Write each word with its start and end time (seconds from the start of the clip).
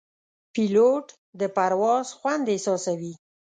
پیلوټ 0.53 1.05
د 1.39 1.41
پرواز 1.55 2.07
خوند 2.17 2.45
احساسوي. 2.53 3.13